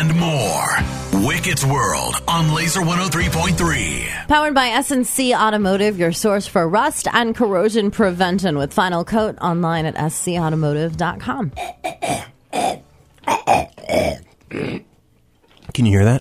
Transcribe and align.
and 0.00 0.16
more. 0.16 0.66
Wicket's 1.28 1.62
World 1.62 2.22
on 2.26 2.54
Laser 2.54 2.80
103.3. 2.80 4.28
Powered 4.28 4.54
by 4.54 4.70
SNC 4.70 5.38
Automotive, 5.38 5.98
your 5.98 6.12
source 6.12 6.46
for 6.46 6.66
rust 6.66 7.06
and 7.12 7.36
corrosion 7.36 7.90
prevention 7.90 8.56
with 8.56 8.72
Final 8.72 9.04
Coat 9.04 9.36
online 9.42 9.84
at 9.84 9.96
scautomotive.com. 9.96 11.52
Can 15.74 15.86
you 15.86 15.92
hear 15.92 16.20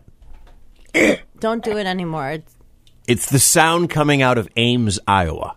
that? 0.93 1.21
Don't 1.39 1.63
do 1.63 1.77
it 1.77 1.87
anymore. 1.87 2.31
It's, 2.31 2.55
It's 3.07 3.29
the 3.29 3.39
sound 3.39 3.89
coming 3.89 4.21
out 4.21 4.37
of 4.37 4.49
Ames, 4.57 4.99
Iowa, 5.07 5.55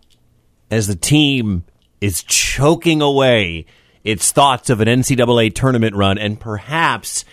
as 0.71 0.87
the 0.87 0.95
team 0.95 1.65
is 2.01 2.23
choking 2.23 3.03
away 3.03 3.67
its 4.05 4.31
thoughts 4.31 4.71
of 4.71 4.81
an 4.81 4.87
NCAA 4.87 5.53
tournament 5.53 5.97
run 5.97 6.19
and 6.19 6.39
perhaps 6.39 7.25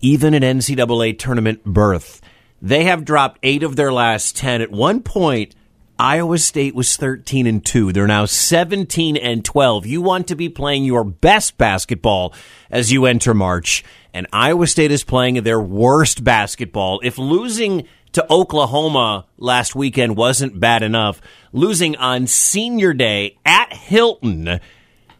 even 0.00 0.34
an 0.34 0.42
NCAA 0.42 1.18
tournament 1.18 1.64
berth. 1.64 2.20
They 2.60 2.84
have 2.84 3.04
dropped 3.04 3.38
eight 3.42 3.62
of 3.62 3.76
their 3.76 3.92
last 3.92 4.36
10. 4.36 4.62
At 4.62 4.70
one 4.70 5.02
point, 5.02 5.54
Iowa 5.98 6.36
State 6.38 6.74
was 6.74 6.96
13 6.96 7.46
and 7.46 7.64
2. 7.64 7.92
They're 7.92 8.06
now 8.06 8.26
17 8.26 9.16
and 9.16 9.44
12. 9.44 9.86
You 9.86 10.02
want 10.02 10.28
to 10.28 10.36
be 10.36 10.48
playing 10.48 10.84
your 10.84 11.04
best 11.04 11.56
basketball 11.56 12.34
as 12.70 12.92
you 12.92 13.06
enter 13.06 13.32
March, 13.32 13.82
and 14.12 14.26
Iowa 14.32 14.66
State 14.66 14.90
is 14.90 15.04
playing 15.04 15.42
their 15.42 15.60
worst 15.60 16.22
basketball. 16.22 17.00
If 17.02 17.16
losing 17.16 17.86
to 18.12 18.26
Oklahoma 18.30 19.26
last 19.38 19.74
weekend 19.74 20.16
wasn't 20.16 20.60
bad 20.60 20.82
enough, 20.82 21.20
losing 21.52 21.96
on 21.96 22.26
senior 22.26 22.92
day 22.92 23.38
at 23.46 23.72
Hilton, 23.72 24.60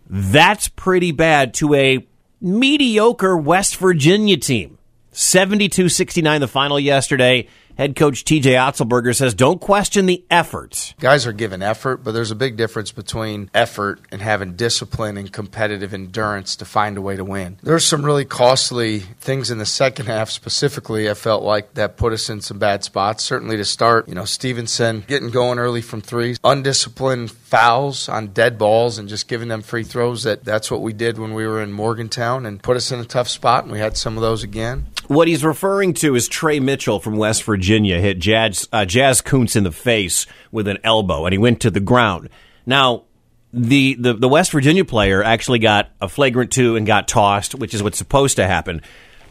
that's 0.08 0.69
pretty 0.69 1.12
bad 1.12 1.55
to 1.55 1.74
a 1.74 2.06
mediocre 2.41 3.36
West 3.36 3.77
Virginia 3.77 4.36
team. 4.36 4.75
72 5.16 5.88
69 5.88 6.43
the 6.43 6.47
final 6.47 6.79
yesterday. 6.79 7.48
Head 7.78 7.95
coach 7.95 8.25
TJ 8.25 8.53
Otzelberger 8.53 9.14
says, 9.14 9.34
don't 9.34 9.61
question 9.61 10.06
the 10.06 10.25
effort. 10.31 10.95
Guys 10.98 11.27
are 11.27 11.33
given 11.33 11.62
effort, 11.62 11.98
but 12.03 12.12
there's 12.12 12.31
a 12.31 12.34
big 12.34 12.56
difference 12.56 12.91
between 12.91 13.50
effort 13.53 14.00
and 14.11 14.23
having 14.23 14.55
discipline 14.56 15.19
and 15.19 15.31
competitive 15.31 15.92
endurance 15.92 16.56
to 16.56 16.64
find 16.64 16.97
a 16.97 17.03
way 17.03 17.17
to 17.17 17.25
win. 17.25 17.58
There's 17.62 17.84
some 17.84 18.03
really 18.03 18.25
costly 18.25 19.00
things 19.00 19.50
in 19.50 19.58
the 19.58 19.67
second 19.67 20.06
half 20.06 20.31
specifically, 20.31 21.11
I 21.11 21.12
felt 21.12 21.42
like, 21.42 21.75
that 21.75 21.98
put 21.98 22.14
us 22.14 22.30
in 22.30 22.41
some 22.41 22.58
bad 22.58 22.83
spots. 22.83 23.25
Certainly 23.25 23.58
to 23.58 23.64
start, 23.67 24.08
you 24.08 24.14
know, 24.14 24.25
Stevenson 24.25 25.05
getting 25.06 25.30
going 25.30 25.58
early 25.58 25.83
from 25.83 26.01
threes, 26.01 26.39
undisciplined 26.45 27.30
fouls 27.30 28.08
on 28.08 28.28
dead 28.28 28.56
balls 28.56 28.98
and 28.98 29.06
just 29.06 29.28
giving 29.28 29.48
them 29.48 29.61
free 29.61 29.84
throws. 29.84 30.23
That 30.23 30.45
That's 30.45 30.70
what 30.70 30.80
we 30.80 30.95
did 30.95 31.19
when 31.19 31.34
we 31.34 31.47
were 31.47 31.61
in 31.61 31.73
Morgantown 31.73 32.47
and 32.47 32.62
put 32.62 32.78
us 32.78 32.91
in 32.91 33.01
a 33.01 33.05
tough 33.05 33.28
spot, 33.28 33.64
and 33.64 33.73
we 33.73 33.80
had 33.80 33.98
some 33.98 34.17
of 34.17 34.23
those 34.23 34.42
again. 34.42 34.86
What 35.08 35.28
he's 35.28 35.44
referring 35.44 35.94
to 35.94 36.16
is 36.16 36.26
Tre 36.26 36.58
Mitchell 36.58 36.98
from 36.98 37.16
West 37.16 37.44
Virginia 37.44 38.00
hit 38.00 38.18
Jaz, 38.18 38.66
uh, 38.72 38.84
Jaz 38.86 39.22
Kunc 39.22 39.54
in 39.54 39.62
the 39.62 39.70
face 39.70 40.26
with 40.50 40.66
an 40.66 40.78
elbow, 40.82 41.26
and 41.26 41.32
he 41.32 41.38
went 41.38 41.60
to 41.60 41.70
the 41.70 41.80
ground. 41.80 42.28
Now, 42.64 43.04
the, 43.52 43.94
the, 43.94 44.14
the 44.14 44.28
West 44.28 44.50
Virginia 44.50 44.84
player 44.84 45.22
actually 45.22 45.60
got 45.60 45.90
a 46.00 46.08
flagrant 46.08 46.50
two 46.50 46.77
and 46.77 46.86
got 46.86 47.06
tossed, 47.06 47.54
which 47.54 47.72
is 47.72 47.82
what's 47.82 47.98
supposed 47.98 48.36
to 48.36 48.46
happen. 48.46 48.82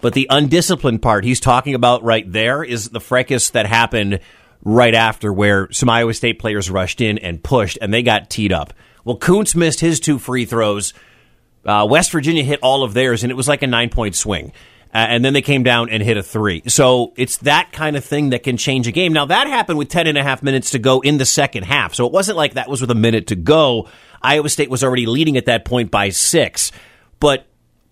But 0.01 0.13
the 0.13 0.27
undisciplined 0.29 1.01
part 1.01 1.25
he's 1.25 1.39
talking 1.39 1.75
about 1.75 2.03
right 2.03 2.29
there 2.31 2.63
is 2.63 2.89
the 2.89 3.01
fracas 3.01 3.49
that 3.49 3.65
happened 3.65 4.19
right 4.63 4.93
after 4.93 5.33
where 5.33 5.71
some 5.71 5.89
Iowa 5.89 6.13
State 6.13 6.39
players 6.39 6.69
rushed 6.69 7.01
in 7.01 7.17
and 7.17 7.43
pushed, 7.43 7.77
and 7.81 7.93
they 7.93 8.01
got 8.01 8.29
teed 8.29 8.53
up. 8.53 8.73
Well, 9.03 9.17
Kunc 9.17 9.55
missed 9.55 9.81
his 9.81 9.99
two 9.99 10.19
free 10.19 10.45
throws. 10.45 10.93
Uh, 11.65 11.85
West 11.89 12.11
Virginia 12.11 12.43
hit 12.43 12.59
all 12.61 12.83
of 12.83 12.93
theirs, 12.93 13.23
and 13.23 13.31
it 13.31 13.35
was 13.35 13.47
like 13.47 13.61
a 13.61 13.67
nine 13.67 13.89
point 13.89 14.15
swing. 14.15 14.53
Uh, 14.95 14.99
and 14.99 15.25
then 15.25 15.33
they 15.33 15.41
came 15.41 15.61
down 15.61 15.89
and 15.89 16.01
hit 16.01 16.15
a 16.15 16.23
three. 16.23 16.63
So 16.67 17.11
it's 17.17 17.35
that 17.39 17.73
kind 17.73 17.97
of 17.97 18.05
thing 18.05 18.29
that 18.29 18.43
can 18.43 18.55
change 18.55 18.87
a 18.87 18.93
game. 18.93 19.11
Now, 19.11 19.25
that 19.25 19.45
happened 19.47 19.77
with 19.77 19.89
10 19.89 20.07
and 20.07 20.17
a 20.17 20.23
half 20.23 20.41
minutes 20.41 20.69
to 20.69 20.79
go 20.79 21.01
in 21.01 21.17
the 21.17 21.25
second 21.25 21.63
half. 21.63 21.93
So 21.93 22.05
it 22.05 22.13
wasn't 22.13 22.37
like 22.37 22.53
that 22.53 22.69
was 22.69 22.79
with 22.79 22.89
a 22.91 22.95
minute 22.95 23.27
to 23.27 23.35
go. 23.35 23.89
Iowa 24.21 24.47
State 24.47 24.69
was 24.69 24.85
already 24.85 25.05
leading 25.05 25.35
at 25.35 25.47
that 25.47 25.65
point 25.65 25.91
by 25.91 26.11
six. 26.11 26.71
But 27.19 27.45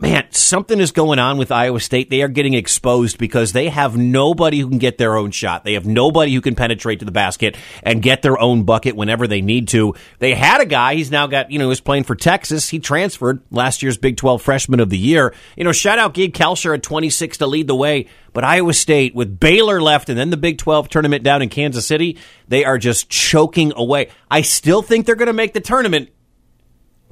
man, 0.04 0.28
something 0.32 0.82
is 0.82 0.92
going 0.92 1.18
on 1.18 1.38
with 1.38 1.50
Iowa 1.50 1.80
State. 1.80 2.10
They 2.10 2.22
are 2.24 2.28
getting 2.28 2.54
exposed 2.54 3.18
because 3.18 3.54
they 3.54 3.70
have 3.70 3.96
nobody 3.96 4.60
who 4.60 4.68
can 4.68 4.78
get 4.78 4.98
their 4.98 5.16
own 5.16 5.32
shot. 5.32 5.64
They 5.64 5.76
have 5.76 5.86
nobody 5.86 6.34
who 6.34 6.42
can 6.42 6.56
penetrate 6.56 7.00
to 7.00 7.06
the 7.06 7.12
basket 7.12 7.56
and 7.84 8.02
get 8.02 8.22
their 8.22 8.38
own 8.38 8.64
bucket 8.64 8.98
whenever 8.98 9.28
they 9.28 9.40
need 9.40 9.70
to. 9.70 9.96
They 10.20 10.34
had 10.34 10.60
a 10.60 10.66
guy, 10.66 10.96
he's 10.96 11.10
now 11.10 11.28
got, 11.28 11.52
you 11.52 11.58
know, 11.58 11.70
he's 11.70 11.80
playing 11.80 12.04
for 12.04 12.18
Texas. 12.18 12.68
He 12.68 12.80
transferred 12.80 13.44
last 13.50 13.82
year's 13.82 13.98
Big 13.98 14.18
12 14.18 14.42
freshman 14.42 14.82
of 14.82 14.90
the 14.90 14.98
year. 14.98 15.34
You 15.56 15.64
know, 15.64 15.72
shout 15.72 16.00
out 16.00 16.14
Gabe 16.14 16.34
Kalscheur 16.34 16.76
at 16.76 16.84
26 16.84 17.38
to 17.38 17.48
lead 17.48 17.68
the 17.68 17.76
way. 17.76 18.08
But 18.34 18.44
Iowa 18.44 18.74
State 18.74 19.16
with 19.16 19.40
Baylor 19.40 19.82
left 19.82 20.10
and 20.10 20.20
then 20.20 20.32
the 20.32 20.38
Big 20.38 20.58
12 20.58 20.90
tournament 20.90 21.24
down 21.24 21.42
in 21.42 21.48
Kansas 21.48 21.88
City, 21.88 22.18
they 22.50 22.66
are 22.66 22.78
just 22.78 23.10
choking 23.10 23.72
away. 23.74 24.10
I 24.30 24.42
still 24.42 24.82
think 24.82 25.06
they're 25.06 25.16
going 25.16 25.28
to 25.28 25.34
make 25.34 25.54
the 25.54 25.62
tournament 25.62 26.10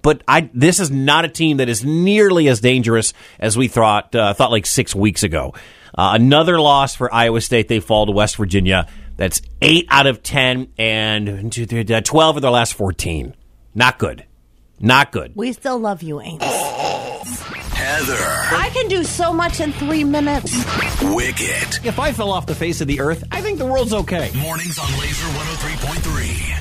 but 0.01 0.23
I 0.27 0.49
this 0.53 0.79
is 0.79 0.91
not 0.91 1.25
a 1.25 1.29
team 1.29 1.57
that 1.57 1.69
is 1.69 1.83
nearly 1.83 2.47
as 2.47 2.59
dangerous 2.61 3.13
as 3.39 3.57
we 3.57 3.67
thought 3.67 4.13
uh, 4.15 4.33
thought 4.33 4.51
like 4.51 4.65
six 4.65 4.95
weeks 4.95 5.23
ago. 5.23 5.53
Uh, 5.93 6.11
another 6.13 6.59
loss 6.59 6.95
for 6.95 7.13
Iowa 7.13 7.41
State. 7.41 7.67
They 7.67 7.79
fall 7.79 8.05
to 8.05 8.11
West 8.11 8.37
Virginia. 8.37 8.87
That's 9.17 9.41
eight 9.61 9.87
out 9.89 10.07
of 10.07 10.23
ten, 10.23 10.69
and 10.77 11.51
two, 11.51 11.65
three, 11.65 11.85
uh, 11.93 12.01
twelve 12.01 12.37
of 12.37 12.41
their 12.41 12.51
last 12.51 12.73
fourteen. 12.73 13.35
Not 13.75 13.99
good. 13.99 14.25
Not 14.79 15.11
good. 15.11 15.33
we 15.35 15.53
still 15.53 15.77
love 15.77 16.01
you, 16.01 16.19
Ames. 16.19 16.41
Heather, 17.81 18.15
I 18.17 18.69
can 18.73 18.87
do 18.87 19.03
so 19.03 19.31
much 19.33 19.59
in 19.59 19.71
three 19.73 20.03
minutes. 20.03 20.51
Wicket. 21.03 21.85
If 21.85 21.99
I 21.99 22.11
fell 22.13 22.31
off 22.31 22.45
the 22.45 22.55
face 22.55 22.81
of 22.81 22.87
the 22.87 22.99
earth, 22.99 23.23
I 23.31 23.41
think 23.41 23.59
the 23.59 23.65
world's 23.65 23.93
okay. 23.93 24.31
Mornings 24.35 24.77
on 24.79 24.89
Laser 24.99 25.25
103.3. 25.27 26.51